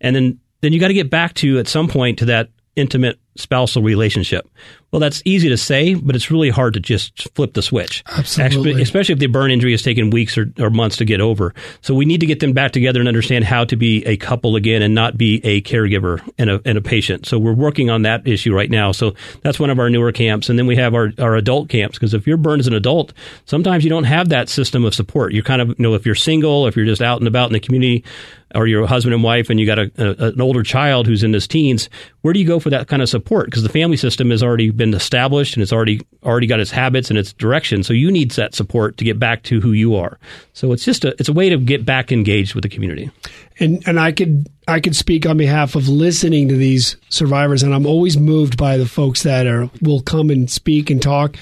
And 0.00 0.16
then 0.16 0.38
then 0.60 0.72
you 0.72 0.80
got 0.80 0.88
to 0.88 0.94
get 0.94 1.10
back 1.10 1.34
to 1.34 1.58
at 1.58 1.68
some 1.68 1.88
point 1.88 2.20
to 2.20 2.24
that 2.26 2.48
intimate 2.76 3.18
spousal 3.36 3.82
relationship. 3.82 4.48
Well, 4.90 5.00
that's 5.00 5.22
easy 5.24 5.48
to 5.48 5.56
say, 5.56 5.94
but 5.94 6.14
it's 6.14 6.30
really 6.30 6.50
hard 6.50 6.74
to 6.74 6.80
just 6.80 7.34
flip 7.34 7.54
the 7.54 7.62
switch. 7.62 8.04
Absolutely. 8.08 8.82
Especially 8.82 9.14
if 9.14 9.18
the 9.18 9.26
burn 9.26 9.50
injury 9.50 9.70
has 9.70 9.82
taken 9.82 10.10
weeks 10.10 10.36
or, 10.36 10.52
or, 10.58 10.68
months 10.68 10.96
to 10.96 11.06
get 11.06 11.22
over. 11.22 11.54
So 11.80 11.94
we 11.94 12.04
need 12.04 12.20
to 12.20 12.26
get 12.26 12.40
them 12.40 12.52
back 12.52 12.72
together 12.72 13.00
and 13.00 13.08
understand 13.08 13.44
how 13.44 13.64
to 13.64 13.76
be 13.76 14.04
a 14.04 14.18
couple 14.18 14.54
again 14.54 14.82
and 14.82 14.94
not 14.94 15.16
be 15.16 15.40
a 15.44 15.62
caregiver 15.62 16.20
and 16.36 16.50
a, 16.50 16.60
and 16.66 16.76
a 16.76 16.82
patient. 16.82 17.24
So 17.24 17.38
we're 17.38 17.54
working 17.54 17.88
on 17.88 18.02
that 18.02 18.26
issue 18.26 18.54
right 18.54 18.70
now. 18.70 18.92
So 18.92 19.14
that's 19.40 19.58
one 19.58 19.70
of 19.70 19.78
our 19.78 19.88
newer 19.88 20.12
camps. 20.12 20.50
And 20.50 20.58
then 20.58 20.66
we 20.66 20.76
have 20.76 20.94
our, 20.94 21.10
our 21.18 21.36
adult 21.36 21.70
camps 21.70 21.98
because 21.98 22.12
if 22.12 22.26
you're 22.26 22.36
burned 22.36 22.60
as 22.60 22.66
an 22.66 22.74
adult, 22.74 23.14
sometimes 23.46 23.84
you 23.84 23.90
don't 23.90 24.04
have 24.04 24.28
that 24.28 24.50
system 24.50 24.84
of 24.84 24.94
support. 24.94 25.32
You're 25.32 25.42
kind 25.42 25.62
of, 25.62 25.68
you 25.70 25.76
know, 25.78 25.94
if 25.94 26.04
you're 26.04 26.14
single, 26.14 26.66
if 26.66 26.76
you're 26.76 26.84
just 26.84 27.02
out 27.02 27.18
and 27.18 27.28
about 27.28 27.46
in 27.46 27.54
the 27.54 27.60
community, 27.60 28.04
or 28.54 28.66
you're 28.66 28.84
a 28.84 28.86
husband 28.86 29.14
and 29.14 29.22
wife 29.22 29.50
and 29.50 29.58
you 29.58 29.66
got 29.66 29.78
a, 29.78 29.90
a, 29.98 30.28
an 30.28 30.40
older 30.40 30.62
child 30.62 31.06
who's 31.06 31.22
in 31.22 31.32
his 31.32 31.46
teens, 31.46 31.88
where 32.22 32.32
do 32.32 32.40
you 32.40 32.46
go 32.46 32.60
for 32.60 32.70
that 32.70 32.88
kind 32.88 33.02
of 33.02 33.08
support? 33.08 33.46
Because 33.46 33.62
the 33.62 33.68
family 33.68 33.96
system 33.96 34.30
has 34.30 34.42
already 34.42 34.70
been 34.70 34.94
established 34.94 35.54
and 35.54 35.62
it's 35.62 35.72
already 35.72 36.00
already 36.24 36.46
got 36.46 36.60
its 36.60 36.70
habits 36.70 37.10
and 37.10 37.18
its 37.18 37.32
direction. 37.32 37.82
So 37.82 37.92
you 37.92 38.10
need 38.10 38.30
that 38.32 38.54
support 38.54 38.96
to 38.98 39.04
get 39.04 39.18
back 39.18 39.42
to 39.44 39.60
who 39.60 39.72
you 39.72 39.96
are. 39.96 40.18
So 40.52 40.72
it's 40.72 40.84
just 40.84 41.04
a 41.04 41.14
it's 41.18 41.28
a 41.28 41.32
way 41.32 41.48
to 41.48 41.58
get 41.58 41.84
back 41.84 42.12
engaged 42.12 42.54
with 42.54 42.62
the 42.62 42.68
community. 42.68 43.10
And 43.58 43.82
and 43.86 43.98
I 43.98 44.12
could 44.12 44.48
I 44.68 44.80
could 44.80 44.96
speak 44.96 45.26
on 45.26 45.36
behalf 45.36 45.74
of 45.74 45.88
listening 45.88 46.48
to 46.48 46.56
these 46.56 46.96
survivors, 47.08 47.62
and 47.62 47.74
I'm 47.74 47.86
always 47.86 48.16
moved 48.16 48.56
by 48.56 48.76
the 48.76 48.86
folks 48.86 49.22
that 49.24 49.46
are 49.46 49.70
will 49.80 50.00
come 50.02 50.30
and 50.30 50.50
speak 50.50 50.90
and 50.90 51.02
talk. 51.02 51.36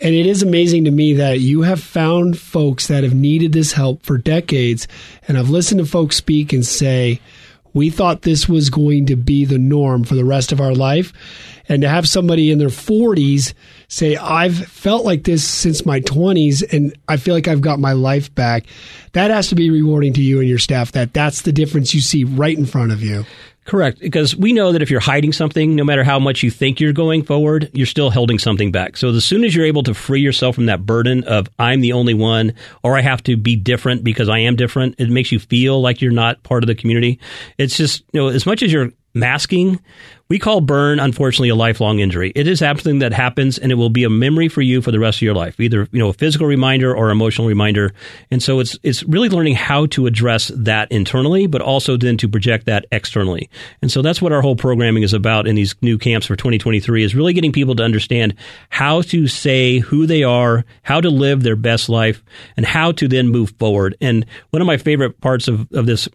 And 0.00 0.14
it 0.14 0.26
is 0.26 0.42
amazing 0.42 0.84
to 0.84 0.90
me 0.90 1.14
that 1.14 1.40
you 1.40 1.62
have 1.62 1.82
found 1.82 2.38
folks 2.38 2.86
that 2.86 3.02
have 3.02 3.14
needed 3.14 3.52
this 3.52 3.72
help 3.72 4.02
for 4.02 4.16
decades. 4.16 4.86
And 5.26 5.36
I've 5.36 5.50
listened 5.50 5.80
to 5.80 5.86
folks 5.86 6.16
speak 6.16 6.52
and 6.52 6.64
say, 6.64 7.20
we 7.74 7.90
thought 7.90 8.22
this 8.22 8.48
was 8.48 8.70
going 8.70 9.06
to 9.06 9.16
be 9.16 9.44
the 9.44 9.58
norm 9.58 10.04
for 10.04 10.14
the 10.14 10.24
rest 10.24 10.52
of 10.52 10.60
our 10.60 10.74
life. 10.74 11.12
And 11.68 11.82
to 11.82 11.88
have 11.88 12.08
somebody 12.08 12.50
in 12.50 12.58
their 12.58 12.68
40s 12.68 13.52
say, 13.88 14.16
I've 14.16 14.56
felt 14.56 15.04
like 15.04 15.24
this 15.24 15.46
since 15.46 15.84
my 15.84 16.00
20s 16.00 16.64
and 16.72 16.96
I 17.08 17.18
feel 17.18 17.34
like 17.34 17.48
I've 17.48 17.60
got 17.60 17.78
my 17.78 17.92
life 17.92 18.34
back, 18.34 18.66
that 19.12 19.30
has 19.30 19.48
to 19.48 19.54
be 19.54 19.70
rewarding 19.70 20.12
to 20.14 20.22
you 20.22 20.40
and 20.40 20.48
your 20.48 20.58
staff 20.58 20.92
that 20.92 21.12
that's 21.12 21.42
the 21.42 21.52
difference 21.52 21.92
you 21.92 22.00
see 22.00 22.24
right 22.24 22.56
in 22.56 22.66
front 22.66 22.92
of 22.92 23.02
you. 23.02 23.24
Correct, 23.68 24.00
because 24.00 24.34
we 24.34 24.54
know 24.54 24.72
that 24.72 24.80
if 24.80 24.90
you're 24.90 24.98
hiding 24.98 25.30
something, 25.30 25.76
no 25.76 25.84
matter 25.84 26.02
how 26.02 26.18
much 26.18 26.42
you 26.42 26.50
think 26.50 26.80
you're 26.80 26.94
going 26.94 27.22
forward, 27.22 27.70
you're 27.74 27.86
still 27.86 28.10
holding 28.10 28.38
something 28.38 28.72
back. 28.72 28.96
So 28.96 29.10
as 29.10 29.26
soon 29.26 29.44
as 29.44 29.54
you're 29.54 29.66
able 29.66 29.82
to 29.82 29.92
free 29.92 30.22
yourself 30.22 30.54
from 30.54 30.66
that 30.66 30.86
burden 30.86 31.22
of 31.24 31.50
I'm 31.58 31.82
the 31.82 31.92
only 31.92 32.14
one 32.14 32.54
or 32.82 32.96
I 32.96 33.02
have 33.02 33.22
to 33.24 33.36
be 33.36 33.56
different 33.56 34.04
because 34.04 34.30
I 34.30 34.38
am 34.38 34.56
different, 34.56 34.94
it 34.96 35.10
makes 35.10 35.32
you 35.32 35.38
feel 35.38 35.82
like 35.82 36.00
you're 36.00 36.12
not 36.12 36.42
part 36.44 36.62
of 36.62 36.66
the 36.66 36.74
community. 36.74 37.20
It's 37.58 37.76
just, 37.76 38.04
you 38.12 38.20
know, 38.20 38.28
as 38.28 38.46
much 38.46 38.62
as 38.62 38.72
you're 38.72 38.90
masking 39.12 39.78
we 40.28 40.38
call 40.38 40.60
burn, 40.60 41.00
unfortunately, 41.00 41.48
a 41.48 41.54
lifelong 41.54 42.00
injury. 42.00 42.32
It 42.34 42.46
is 42.46 42.58
something 42.58 42.98
that 42.98 43.14
happens, 43.14 43.56
and 43.56 43.72
it 43.72 43.76
will 43.76 43.88
be 43.88 44.04
a 44.04 44.10
memory 44.10 44.48
for 44.48 44.60
you 44.60 44.82
for 44.82 44.90
the 44.90 44.98
rest 44.98 45.18
of 45.18 45.22
your 45.22 45.34
life, 45.34 45.58
either 45.58 45.88
you 45.90 45.98
know 45.98 46.08
a 46.08 46.12
physical 46.12 46.46
reminder 46.46 46.94
or 46.94 47.10
emotional 47.10 47.48
reminder. 47.48 47.94
And 48.30 48.42
so 48.42 48.60
it's 48.60 48.78
it's 48.82 49.02
really 49.04 49.30
learning 49.30 49.54
how 49.54 49.86
to 49.86 50.06
address 50.06 50.48
that 50.54 50.92
internally, 50.92 51.46
but 51.46 51.62
also 51.62 51.96
then 51.96 52.18
to 52.18 52.28
project 52.28 52.66
that 52.66 52.84
externally. 52.92 53.48
And 53.80 53.90
so 53.90 54.02
that's 54.02 54.20
what 54.20 54.32
our 54.32 54.42
whole 54.42 54.56
programming 54.56 55.02
is 55.02 55.14
about 55.14 55.46
in 55.46 55.54
these 55.54 55.74
new 55.80 55.96
camps 55.96 56.26
for 56.26 56.36
2023 56.36 57.04
is 57.04 57.14
really 57.14 57.32
getting 57.32 57.52
people 57.52 57.74
to 57.76 57.82
understand 57.82 58.34
how 58.68 59.00
to 59.02 59.28
say 59.28 59.78
who 59.78 60.06
they 60.06 60.24
are, 60.24 60.66
how 60.82 61.00
to 61.00 61.08
live 61.08 61.42
their 61.42 61.56
best 61.56 61.88
life, 61.88 62.22
and 62.56 62.66
how 62.66 62.92
to 62.92 63.08
then 63.08 63.28
move 63.28 63.54
forward. 63.58 63.96
And 64.02 64.26
one 64.50 64.60
of 64.60 64.66
my 64.66 64.76
favorite 64.76 65.20
parts 65.22 65.48
of, 65.48 65.72
of 65.72 65.86
this 65.86 66.06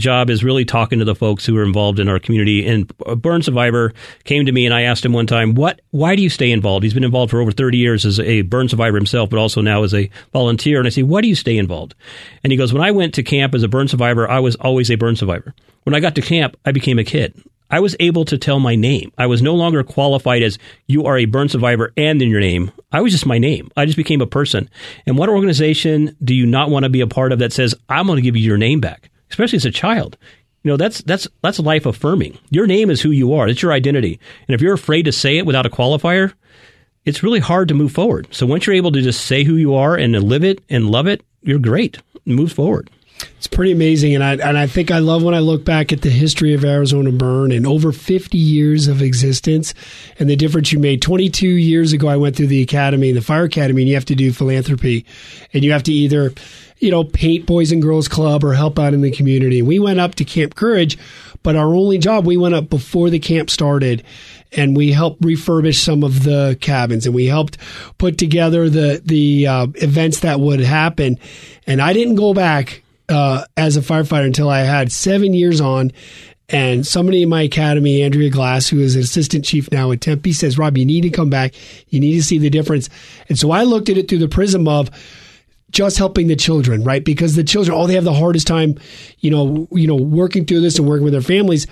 job 0.00 0.30
is 0.30 0.42
really 0.42 0.64
talking 0.64 0.98
to 0.98 1.04
the 1.04 1.14
folks 1.14 1.46
who 1.46 1.56
are 1.56 1.62
involved 1.62 2.00
in 2.00 2.08
our 2.08 2.18
community. 2.18 2.66
And 2.66 2.90
a 3.06 3.14
burn 3.14 3.42
survivor 3.42 3.92
came 4.24 4.46
to 4.46 4.52
me, 4.52 4.66
and 4.66 4.74
I 4.74 4.82
asked 4.82 5.04
him 5.04 5.12
one 5.12 5.26
time, 5.26 5.54
"What? 5.54 5.80
Why 5.90 6.16
do 6.16 6.22
you 6.22 6.28
stay 6.28 6.50
involved?" 6.50 6.82
He's 6.82 6.94
been 6.94 7.04
involved 7.04 7.30
for 7.30 7.40
over 7.40 7.52
30 7.52 7.78
years 7.78 8.04
as 8.04 8.18
a 8.18 8.42
burn 8.42 8.68
survivor 8.68 8.96
himself, 8.96 9.30
but 9.30 9.38
also 9.38 9.60
now 9.60 9.84
as 9.84 9.94
a 9.94 10.10
volunteer. 10.32 10.78
And 10.78 10.86
I 10.86 10.90
say, 10.90 11.02
"Why 11.02 11.20
do 11.20 11.28
you 11.28 11.34
stay 11.34 11.56
involved?" 11.56 11.94
And 12.42 12.52
he 12.52 12.56
goes, 12.56 12.72
"When 12.72 12.82
I 12.82 12.90
went 12.90 13.14
to 13.14 13.22
camp 13.22 13.54
as 13.54 13.62
a 13.62 13.68
burn 13.68 13.88
survivor, 13.88 14.28
I 14.28 14.40
was 14.40 14.56
always 14.56 14.90
a 14.90 14.96
burn 14.96 15.16
survivor. 15.16 15.54
When 15.84 15.94
I 15.94 16.00
got 16.00 16.14
to 16.16 16.22
camp, 16.22 16.56
I 16.64 16.72
became 16.72 16.98
a 16.98 17.04
kid." 17.04 17.34
I 17.72 17.78
was 17.78 17.94
able 18.00 18.24
to 18.24 18.36
tell 18.36 18.58
my 18.58 18.74
name. 18.74 19.12
I 19.16 19.26
was 19.26 19.42
no 19.42 19.54
longer 19.54 19.84
qualified 19.84 20.42
as 20.42 20.58
you 20.88 21.04
are 21.04 21.16
a 21.16 21.24
burn 21.26 21.48
survivor 21.48 21.92
and 21.96 22.20
in 22.20 22.28
your 22.28 22.40
name. 22.40 22.72
I 22.90 23.00
was 23.00 23.12
just 23.12 23.26
my 23.26 23.38
name. 23.38 23.70
I 23.76 23.84
just 23.84 23.96
became 23.96 24.20
a 24.20 24.26
person. 24.26 24.68
And 25.06 25.16
what 25.16 25.28
organization 25.28 26.16
do 26.24 26.34
you 26.34 26.46
not 26.46 26.68
want 26.68 26.82
to 26.82 26.88
be 26.88 27.00
a 27.00 27.06
part 27.06 27.30
of 27.30 27.38
that 27.38 27.52
says, 27.52 27.76
I'm 27.88 28.06
going 28.06 28.16
to 28.16 28.22
give 28.22 28.36
you 28.36 28.42
your 28.42 28.58
name 28.58 28.80
back? 28.80 29.09
Especially 29.30 29.56
as 29.56 29.64
a 29.64 29.70
child. 29.70 30.16
You 30.62 30.70
know, 30.70 30.76
that's 30.76 31.00
that's 31.02 31.26
that's 31.42 31.58
life 31.58 31.86
affirming. 31.86 32.38
Your 32.50 32.66
name 32.66 32.90
is 32.90 33.00
who 33.00 33.10
you 33.10 33.32
are. 33.32 33.48
It's 33.48 33.62
your 33.62 33.72
identity. 33.72 34.20
And 34.46 34.54
if 34.54 34.60
you're 34.60 34.74
afraid 34.74 35.04
to 35.04 35.12
say 35.12 35.38
it 35.38 35.46
without 35.46 35.66
a 35.66 35.70
qualifier, 35.70 36.34
it's 37.04 37.22
really 37.22 37.40
hard 37.40 37.68
to 37.68 37.74
move 37.74 37.92
forward. 37.92 38.28
So 38.30 38.46
once 38.46 38.66
you're 38.66 38.76
able 38.76 38.92
to 38.92 39.00
just 39.00 39.24
say 39.24 39.44
who 39.44 39.56
you 39.56 39.74
are 39.74 39.96
and 39.96 40.12
live 40.22 40.44
it 40.44 40.62
and 40.68 40.90
love 40.90 41.06
it, 41.06 41.22
you're 41.42 41.58
great. 41.58 41.98
Move 42.26 42.52
forward. 42.52 42.90
It's 43.36 43.46
pretty 43.46 43.72
amazing, 43.72 44.14
and 44.14 44.24
I 44.24 44.34
and 44.34 44.56
I 44.56 44.66
think 44.66 44.90
I 44.90 44.98
love 44.98 45.22
when 45.22 45.34
I 45.34 45.40
look 45.40 45.64
back 45.64 45.92
at 45.92 46.02
the 46.02 46.10
history 46.10 46.54
of 46.54 46.64
Arizona 46.64 47.10
Burn 47.12 47.52
and 47.52 47.66
over 47.66 47.92
50 47.92 48.36
years 48.38 48.86
of 48.86 49.02
existence, 49.02 49.74
and 50.18 50.28
the 50.28 50.36
difference 50.36 50.72
you 50.72 50.78
made. 50.78 51.02
22 51.02 51.46
years 51.46 51.92
ago, 51.92 52.08
I 52.08 52.16
went 52.16 52.36
through 52.36 52.48
the 52.48 52.62
academy, 52.62 53.12
the 53.12 53.20
fire 53.20 53.44
academy, 53.44 53.82
and 53.82 53.88
you 53.88 53.94
have 53.94 54.04
to 54.06 54.14
do 54.14 54.32
philanthropy, 54.32 55.04
and 55.52 55.64
you 55.64 55.72
have 55.72 55.82
to 55.84 55.92
either, 55.92 56.32
you 56.80 56.90
know, 56.90 57.04
paint 57.04 57.46
Boys 57.46 57.70
and 57.70 57.82
Girls 57.82 58.08
Club 58.08 58.42
or 58.42 58.54
help 58.54 58.78
out 58.78 58.94
in 58.94 59.02
the 59.02 59.10
community. 59.10 59.62
We 59.62 59.78
went 59.78 60.00
up 60.00 60.16
to 60.16 60.24
Camp 60.24 60.54
Courage, 60.54 60.98
but 61.42 61.54
our 61.54 61.74
only 61.74 61.98
job, 61.98 62.26
we 62.26 62.36
went 62.36 62.54
up 62.54 62.68
before 62.68 63.10
the 63.10 63.18
camp 63.18 63.50
started, 63.50 64.02
and 64.52 64.76
we 64.76 64.90
helped 64.90 65.22
refurbish 65.22 65.76
some 65.76 66.02
of 66.02 66.24
the 66.24 66.58
cabins, 66.60 67.06
and 67.06 67.14
we 67.14 67.26
helped 67.26 67.58
put 67.98 68.18
together 68.18 68.68
the 68.68 69.00
the 69.04 69.46
uh, 69.46 69.66
events 69.76 70.20
that 70.20 70.40
would 70.40 70.60
happen. 70.60 71.18
And 71.66 71.80
I 71.80 71.92
didn't 71.92 72.16
go 72.16 72.34
back 72.34 72.82
uh, 73.08 73.44
as 73.56 73.76
a 73.76 73.80
firefighter 73.80 74.26
until 74.26 74.48
I 74.48 74.60
had 74.60 74.90
seven 74.90 75.34
years 75.34 75.60
on. 75.60 75.92
And 76.52 76.84
somebody 76.84 77.22
in 77.22 77.28
my 77.28 77.42
academy, 77.42 78.02
Andrea 78.02 78.28
Glass, 78.28 78.66
who 78.66 78.80
is 78.80 78.96
an 78.96 79.02
assistant 79.02 79.44
chief 79.44 79.70
now 79.70 79.92
at 79.92 80.00
Tempe, 80.00 80.32
says, 80.32 80.58
Rob, 80.58 80.76
you 80.76 80.84
need 80.84 81.02
to 81.02 81.10
come 81.10 81.30
back. 81.30 81.54
You 81.90 82.00
need 82.00 82.16
to 82.16 82.24
see 82.24 82.38
the 82.38 82.50
difference. 82.50 82.90
And 83.28 83.38
so 83.38 83.52
I 83.52 83.62
looked 83.62 83.88
at 83.88 83.96
it 83.96 84.08
through 84.08 84.18
the 84.18 84.28
prism 84.28 84.66
of 84.66 84.90
just 85.70 85.98
helping 85.98 86.28
the 86.28 86.36
children, 86.36 86.84
right? 86.84 87.04
Because 87.04 87.36
the 87.36 87.44
children, 87.44 87.76
oh, 87.76 87.86
they 87.86 87.94
have 87.94 88.04
the 88.04 88.12
hardest 88.12 88.46
time, 88.46 88.78
you 89.18 89.30
know, 89.30 89.68
you 89.72 89.86
know, 89.86 89.96
working 89.96 90.44
through 90.44 90.60
this 90.60 90.78
and 90.78 90.88
working 90.88 91.04
with 91.04 91.12
their 91.12 91.22
families. 91.22 91.66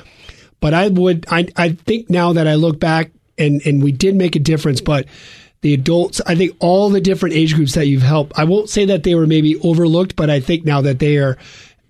But 0.61 0.75
I 0.75 0.88
would, 0.88 1.26
I, 1.31 1.49
I 1.57 1.71
think 1.71 2.11
now 2.11 2.33
that 2.33 2.47
I 2.47 2.55
look 2.55 2.81
back 2.81 3.11
and, 3.37 3.61
and 3.64 3.83
we 3.83 3.93
did 3.93 4.14
make 4.14 4.37
a 4.37 4.40
difference, 4.40 4.81
but 4.81 5.07
the 5.61 5.75
adults, 5.75 6.21
I 6.26 6.35
think 6.35 6.57
all 6.61 6.90
the 6.90 7.00
different 7.00 7.35
age 7.35 7.55
groups 7.55 7.75
that 7.75 7.87
you've 7.87 8.02
helped, 8.02 8.38
I 8.38 8.45
won't 8.45 8.69
say 8.69 8.85
that 8.87 9.02
they 9.02 9.14
were 9.14 9.26
maybe 9.26 9.57
overlooked, 9.61 10.17
but 10.17 10.31
I 10.31 10.40
think 10.40 10.64
now 10.64 10.81
that 10.83 10.99
they 10.99 11.17
are 11.19 11.37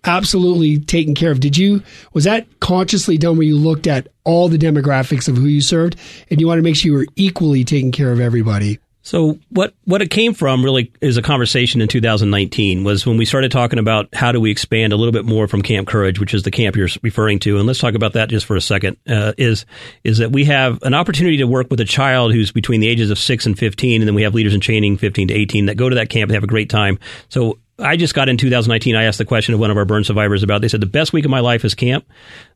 absolutely 0.04 0.78
taken 0.78 1.14
care 1.14 1.30
of. 1.30 1.40
Did 1.40 1.58
you, 1.58 1.82
was 2.12 2.24
that 2.24 2.46
consciously 2.60 3.18
done 3.18 3.36
where 3.36 3.46
you 3.46 3.56
looked 3.56 3.86
at 3.86 4.08
all 4.24 4.48
the 4.48 4.58
demographics 4.58 5.28
of 5.28 5.36
who 5.36 5.46
you 5.46 5.60
served 5.60 5.96
and 6.30 6.40
you 6.40 6.46
want 6.46 6.58
to 6.58 6.62
make 6.62 6.76
sure 6.76 6.92
you 6.92 6.98
were 6.98 7.06
equally 7.16 7.64
taking 7.64 7.92
care 7.92 8.12
of 8.12 8.20
everybody? 8.20 8.78
So 9.08 9.38
what 9.48 9.72
what 9.86 10.02
it 10.02 10.10
came 10.10 10.34
from 10.34 10.62
really 10.62 10.92
is 11.00 11.16
a 11.16 11.22
conversation 11.22 11.80
in 11.80 11.88
2019 11.88 12.84
was 12.84 13.06
when 13.06 13.16
we 13.16 13.24
started 13.24 13.50
talking 13.50 13.78
about 13.78 14.14
how 14.14 14.32
do 14.32 14.38
we 14.38 14.50
expand 14.50 14.92
a 14.92 14.96
little 14.96 15.12
bit 15.12 15.24
more 15.24 15.48
from 15.48 15.62
Camp 15.62 15.88
Courage, 15.88 16.20
which 16.20 16.34
is 16.34 16.42
the 16.42 16.50
camp 16.50 16.76
you're 16.76 16.90
referring 17.00 17.38
to, 17.38 17.56
and 17.56 17.66
let's 17.66 17.78
talk 17.78 17.94
about 17.94 18.12
that 18.12 18.28
just 18.28 18.44
for 18.44 18.54
a 18.54 18.60
second. 18.60 18.98
Uh, 19.08 19.32
is 19.38 19.64
is 20.04 20.18
that 20.18 20.30
we 20.30 20.44
have 20.44 20.82
an 20.82 20.92
opportunity 20.92 21.38
to 21.38 21.46
work 21.46 21.68
with 21.70 21.80
a 21.80 21.86
child 21.86 22.34
who's 22.34 22.52
between 22.52 22.82
the 22.82 22.86
ages 22.86 23.10
of 23.10 23.18
six 23.18 23.46
and 23.46 23.58
15, 23.58 24.02
and 24.02 24.06
then 24.06 24.14
we 24.14 24.24
have 24.24 24.34
leaders 24.34 24.52
in 24.52 24.60
training 24.60 24.98
15 24.98 25.28
to 25.28 25.34
18 25.34 25.66
that 25.66 25.78
go 25.78 25.88
to 25.88 25.94
that 25.94 26.10
camp 26.10 26.28
and 26.28 26.34
have 26.34 26.44
a 26.44 26.46
great 26.46 26.68
time. 26.68 26.98
So 27.30 27.58
I 27.78 27.96
just 27.96 28.14
got 28.14 28.28
in 28.28 28.36
2019. 28.36 28.96
I 28.96 29.04
asked 29.04 29.18
the 29.18 29.24
question 29.24 29.54
of 29.54 29.60
one 29.60 29.70
of 29.70 29.76
our 29.76 29.84
burn 29.84 30.04
survivors 30.04 30.42
about. 30.42 30.56
It. 30.56 30.60
They 30.62 30.68
said 30.68 30.80
the 30.80 30.86
best 30.86 31.12
week 31.12 31.24
of 31.24 31.30
my 31.30 31.40
life 31.40 31.64
is 31.64 31.74
camp 31.74 32.04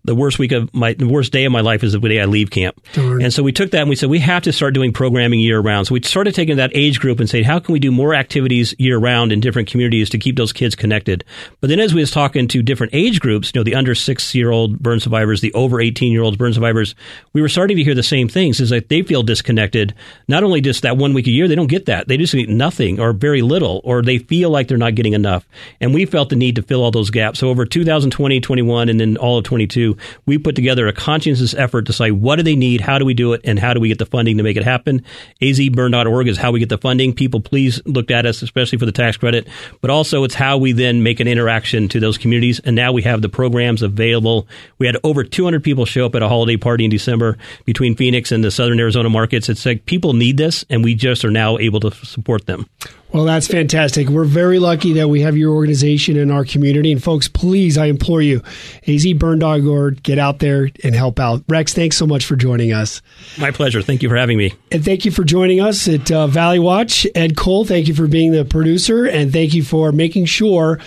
the 0.04 0.14
worst 0.14 0.38
week 0.38 0.52
of 0.52 0.72
my 0.74 0.94
the 0.94 1.06
worst 1.06 1.32
day 1.32 1.44
of 1.44 1.52
my 1.52 1.60
life 1.60 1.84
is 1.84 1.92
the 1.92 2.00
day 2.00 2.20
I 2.20 2.24
leave 2.24 2.50
camp. 2.50 2.80
Darn. 2.92 3.22
And 3.22 3.32
so 3.32 3.42
we 3.42 3.52
took 3.52 3.70
that 3.70 3.82
and 3.82 3.90
we 3.90 3.96
said 3.96 4.10
we 4.10 4.18
have 4.18 4.42
to 4.42 4.52
start 4.52 4.74
doing 4.74 4.92
programming 4.92 5.38
year 5.40 5.60
round. 5.60 5.86
So 5.86 5.94
we 5.94 6.02
started 6.02 6.34
taking 6.34 6.56
that 6.56 6.70
age 6.74 6.98
group 6.98 7.20
and 7.20 7.30
saying 7.30 7.44
how 7.44 7.60
can 7.60 7.72
we 7.72 7.78
do 7.78 7.92
more 7.92 8.14
activities 8.14 8.74
year 8.78 8.98
round 8.98 9.30
in 9.32 9.40
different 9.40 9.68
communities 9.68 10.10
to 10.10 10.18
keep 10.18 10.36
those 10.36 10.52
kids 10.52 10.74
connected. 10.74 11.24
But 11.60 11.68
then 11.68 11.78
as 11.78 11.94
we 11.94 12.00
was 12.00 12.10
talking 12.10 12.48
to 12.48 12.62
different 12.62 12.94
age 12.94 13.20
groups, 13.20 13.52
you 13.54 13.60
know, 13.60 13.64
the 13.64 13.76
under 13.76 13.94
six 13.94 14.34
year 14.34 14.50
old 14.50 14.80
burn 14.80 14.98
survivors, 14.98 15.40
the 15.40 15.52
over 15.54 15.80
eighteen 15.80 16.12
year 16.12 16.22
old 16.22 16.36
burn 16.36 16.52
survivors, 16.52 16.94
we 17.32 17.40
were 17.40 17.48
starting 17.48 17.76
to 17.76 17.84
hear 17.84 17.94
the 17.94 18.02
same 18.02 18.28
things. 18.28 18.60
Is 18.60 18.72
like 18.72 18.88
they 18.88 19.02
feel 19.02 19.22
disconnected. 19.22 19.94
Not 20.26 20.42
only 20.42 20.60
just 20.60 20.82
that 20.82 20.96
one 20.96 21.14
week 21.14 21.28
a 21.28 21.30
year, 21.30 21.46
they 21.46 21.54
don't 21.54 21.68
get 21.68 21.86
that. 21.86 22.08
They 22.08 22.16
just 22.16 22.34
get 22.34 22.48
nothing 22.48 22.98
or 22.98 23.12
very 23.12 23.42
little, 23.42 23.80
or 23.84 24.02
they 24.02 24.18
feel 24.18 24.50
like 24.50 24.66
they're 24.66 24.78
not 24.78 24.96
getting 24.96 25.11
enough. 25.12 25.46
And 25.80 25.94
we 25.94 26.04
felt 26.04 26.28
the 26.30 26.36
need 26.36 26.56
to 26.56 26.62
fill 26.62 26.82
all 26.82 26.90
those 26.90 27.10
gaps. 27.10 27.38
So 27.38 27.48
over 27.48 27.64
2020, 27.64 28.40
21, 28.40 28.88
and 28.88 29.00
then 29.00 29.16
all 29.16 29.38
of 29.38 29.44
22, 29.44 29.96
we 30.26 30.38
put 30.38 30.54
together 30.54 30.86
a 30.88 30.92
conscientious 30.92 31.54
effort 31.54 31.86
to 31.86 31.92
say 31.92 32.10
what 32.10 32.36
do 32.36 32.42
they 32.42 32.56
need, 32.56 32.80
how 32.80 32.98
do 32.98 33.04
we 33.04 33.14
do 33.14 33.32
it, 33.32 33.40
and 33.44 33.58
how 33.58 33.74
do 33.74 33.80
we 33.80 33.88
get 33.88 33.98
the 33.98 34.06
funding 34.06 34.36
to 34.38 34.42
make 34.42 34.56
it 34.56 34.64
happen. 34.64 35.04
azburn.org 35.40 36.28
is 36.28 36.38
how 36.38 36.52
we 36.52 36.60
get 36.60 36.68
the 36.68 36.78
funding. 36.78 37.14
People, 37.14 37.40
please 37.40 37.80
look 37.86 38.10
at 38.10 38.26
us, 38.26 38.42
especially 38.42 38.78
for 38.78 38.86
the 38.86 38.92
tax 38.92 39.16
credit, 39.16 39.48
but 39.80 39.90
also 39.90 40.24
it's 40.24 40.34
how 40.34 40.58
we 40.58 40.72
then 40.72 41.02
make 41.02 41.20
an 41.20 41.28
interaction 41.28 41.88
to 41.88 42.00
those 42.00 42.18
communities. 42.18 42.60
And 42.60 42.76
now 42.76 42.92
we 42.92 43.02
have 43.02 43.22
the 43.22 43.28
programs 43.28 43.82
available. 43.82 44.46
We 44.78 44.86
had 44.86 44.96
over 45.04 45.24
200 45.24 45.62
people 45.62 45.84
show 45.84 46.06
up 46.06 46.14
at 46.14 46.22
a 46.22 46.28
holiday 46.28 46.56
party 46.56 46.84
in 46.84 46.90
December 46.90 47.38
between 47.64 47.96
Phoenix 47.96 48.32
and 48.32 48.42
the 48.42 48.50
Southern 48.50 48.80
Arizona 48.80 49.08
markets. 49.08 49.48
It's 49.48 49.66
like 49.66 49.86
people 49.86 50.12
need 50.12 50.36
this, 50.36 50.64
and 50.70 50.84
we 50.84 50.94
just 50.94 51.24
are 51.24 51.30
now 51.30 51.58
able 51.58 51.80
to 51.80 51.90
support 51.90 52.46
them. 52.46 52.66
Well, 53.12 53.24
that's 53.24 53.46
fantastic. 53.46 54.08
We're 54.08 54.24
very 54.24 54.58
lucky 54.58 54.94
that 54.94 55.08
we 55.08 55.20
have 55.20 55.36
your 55.36 55.54
organization 55.54 56.16
in 56.16 56.30
our 56.30 56.44
community. 56.44 56.92
And 56.92 57.02
folks, 57.02 57.28
please, 57.28 57.76
I 57.76 57.86
implore 57.86 58.22
you, 58.22 58.40
azburn.org, 58.86 60.02
get 60.02 60.18
out 60.18 60.38
there 60.38 60.70
and 60.82 60.94
help 60.94 61.20
out. 61.20 61.44
Rex, 61.46 61.74
thanks 61.74 61.96
so 61.96 62.06
much 62.06 62.24
for 62.24 62.36
joining 62.36 62.72
us. 62.72 63.02
My 63.38 63.50
pleasure. 63.50 63.82
Thank 63.82 64.02
you 64.02 64.08
for 64.08 64.16
having 64.16 64.38
me. 64.38 64.54
And 64.70 64.82
thank 64.82 65.04
you 65.04 65.10
for 65.10 65.24
joining 65.24 65.60
us 65.60 65.86
at 65.88 66.10
uh, 66.10 66.26
Valley 66.26 66.58
Watch. 66.58 67.06
Ed 67.14 67.36
Cole, 67.36 67.66
thank 67.66 67.86
you 67.86 67.94
for 67.94 68.06
being 68.06 68.32
the 68.32 68.46
producer. 68.46 69.04
And 69.04 69.30
thank 69.30 69.52
you 69.52 69.62
for 69.62 69.92
making 69.92 70.24
sure 70.24 70.80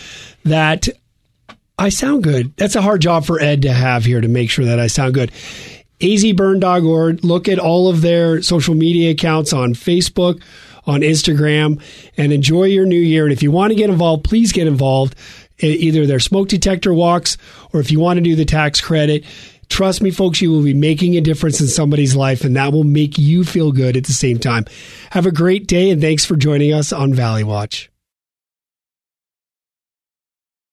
that 0.45 0.87
I 1.77 1.89
sound 1.89 2.23
good. 2.23 2.55
That's 2.57 2.75
a 2.75 2.81
hard 2.81 3.01
job 3.01 3.25
for 3.25 3.39
Ed 3.39 3.61
to 3.63 3.73
have 3.73 4.05
here 4.05 4.21
to 4.21 4.27
make 4.27 4.49
sure 4.49 4.65
that 4.65 4.79
I 4.79 4.87
sound 4.87 5.13
good 5.13 5.31
azburn.org. 6.01 7.23
Look 7.23 7.47
at 7.47 7.59
all 7.59 7.87
of 7.87 8.01
their 8.01 8.41
social 8.41 8.75
media 8.75 9.11
accounts 9.11 9.53
on 9.53 9.73
Facebook, 9.73 10.41
on 10.85 11.01
Instagram 11.01 11.81
and 12.17 12.31
enjoy 12.31 12.65
your 12.65 12.85
new 12.85 12.99
year. 12.99 13.23
And 13.23 13.33
if 13.33 13.43
you 13.43 13.51
want 13.51 13.71
to 13.71 13.75
get 13.75 13.89
involved, 13.89 14.23
please 14.23 14.51
get 14.51 14.67
involved. 14.67 15.15
Either 15.59 16.05
their 16.05 16.19
smoke 16.19 16.49
detector 16.49 16.93
walks 16.93 17.37
or 17.71 17.79
if 17.79 17.89
you 17.89 17.99
want 17.99 18.17
to 18.17 18.21
do 18.21 18.35
the 18.35 18.45
tax 18.45 18.81
credit. 18.81 19.23
Trust 19.69 20.01
me, 20.01 20.11
folks, 20.11 20.41
you 20.41 20.51
will 20.51 20.63
be 20.63 20.73
making 20.73 21.17
a 21.17 21.21
difference 21.21 21.59
in 21.59 21.67
somebody's 21.67 22.15
life, 22.15 22.43
and 22.43 22.55
that 22.55 22.71
will 22.71 22.83
make 22.83 23.17
you 23.17 23.43
feel 23.43 23.71
good 23.71 23.97
at 23.97 24.03
the 24.03 24.13
same 24.13 24.37
time. 24.37 24.65
Have 25.09 25.25
a 25.25 25.31
great 25.31 25.65
day, 25.65 25.89
and 25.89 26.01
thanks 26.01 26.23
for 26.23 26.35
joining 26.35 26.71
us 26.71 26.93
on 26.93 27.13
Valley 27.13 27.43
Watch. 27.43 27.89